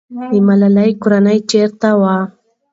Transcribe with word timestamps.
د 0.31 0.33
ملالۍ 0.47 0.91
کورنۍ 1.01 1.37
چېرته 1.49 1.89
وه؟ 2.01 2.17